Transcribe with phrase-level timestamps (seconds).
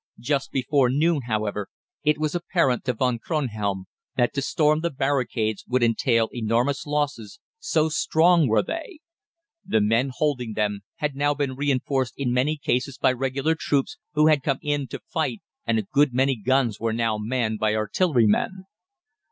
[0.17, 1.67] Just before noon, however,
[2.03, 3.85] it was apparent to Von Kronhelm
[4.15, 8.97] that to storm the barricades would entail enormous losses, so strong were they.
[9.63, 14.25] The men holding them had now been reinforced in many cases by regular troops, who
[14.25, 18.65] had come in in flight, and a good many guns were now manned by artillerymen.